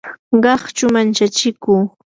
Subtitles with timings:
[0.43, 1.73] qaqchu manchachiku